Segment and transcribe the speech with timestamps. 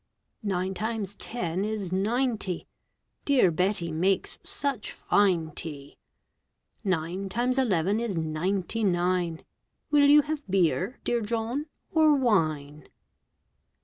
[0.41, 2.65] Nine times ten is ninety.
[3.23, 5.99] Dear Betty makes such fine tea!
[6.83, 9.43] Nine times eleven is ninety nine.
[9.91, 12.87] Will you have beer, dear John, or wine?